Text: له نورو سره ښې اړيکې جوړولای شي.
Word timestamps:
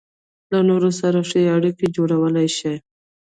له 0.51 0.59
نورو 0.69 0.89
سره 0.99 1.19
ښې 1.29 1.41
اړيکې 1.55 1.87
جوړولای 1.95 2.47
شي. 2.57 2.73